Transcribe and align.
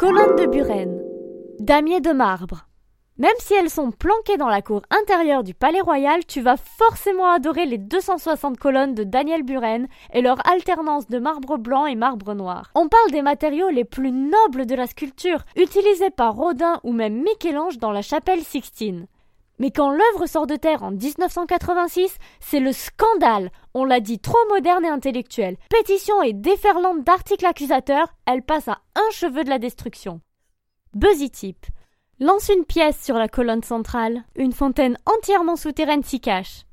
Colonnes 0.00 0.36
de 0.36 0.46
Buren. 0.46 0.98
Damier 1.58 2.00
de 2.00 2.12
marbre. 2.12 2.66
Même 3.18 3.36
si 3.38 3.52
elles 3.52 3.68
sont 3.68 3.90
planquées 3.90 4.38
dans 4.38 4.48
la 4.48 4.62
cour 4.62 4.80
intérieure 4.88 5.44
du 5.44 5.52
Palais 5.52 5.82
Royal, 5.82 6.24
tu 6.24 6.40
vas 6.40 6.56
forcément 6.56 7.30
adorer 7.30 7.66
les 7.66 7.76
260 7.76 8.56
colonnes 8.56 8.94
de 8.94 9.04
Daniel 9.04 9.42
Buren 9.42 9.88
et 10.14 10.22
leur 10.22 10.38
alternance 10.50 11.06
de 11.08 11.18
marbre 11.18 11.58
blanc 11.58 11.84
et 11.84 11.96
marbre 11.96 12.32
noir. 12.32 12.70
On 12.74 12.88
parle 12.88 13.10
des 13.10 13.20
matériaux 13.20 13.68
les 13.68 13.84
plus 13.84 14.10
nobles 14.10 14.64
de 14.64 14.74
la 14.74 14.86
sculpture, 14.86 15.44
utilisés 15.54 16.08
par 16.08 16.34
Rodin 16.34 16.80
ou 16.82 16.94
même 16.94 17.22
Michel-Ange 17.22 17.76
dans 17.76 17.92
la 17.92 18.00
chapelle 18.00 18.40
Sixtine. 18.40 19.06
Mais 19.60 19.70
quand 19.70 19.90
l'œuvre 19.90 20.26
sort 20.26 20.46
de 20.46 20.56
terre 20.56 20.82
en 20.82 20.90
1986, 20.90 22.16
c'est 22.40 22.60
le 22.60 22.72
scandale. 22.72 23.52
On 23.74 23.84
l'a 23.84 24.00
dit 24.00 24.18
trop 24.18 24.38
moderne 24.48 24.86
et 24.86 24.88
intellectuel. 24.88 25.56
Pétition 25.68 26.20
et 26.22 26.32
déferlante 26.32 27.04
d'articles 27.04 27.46
accusateurs, 27.46 28.08
elle 28.26 28.42
passe 28.42 28.68
à 28.68 28.80
un 28.96 29.10
cheveu 29.12 29.44
de 29.44 29.50
la 29.50 29.58
destruction. 29.58 30.22
Buzzy 30.94 31.30
Tip 31.30 31.66
lance 32.20 32.48
une 32.48 32.64
pièce 32.64 33.02
sur 33.02 33.16
la 33.16 33.28
colonne 33.28 33.62
centrale. 33.62 34.24
Une 34.34 34.52
fontaine 34.52 34.96
entièrement 35.06 35.56
souterraine 35.56 36.02
s'y 36.02 36.20
cache. 36.20 36.64